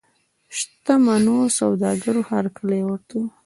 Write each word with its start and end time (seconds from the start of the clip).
شته 0.57 0.93
منو 1.05 1.35
سوداګرو 1.59 2.21
هرکلی 2.31 2.81
ورته 2.87 3.13
ووایه. 3.17 3.29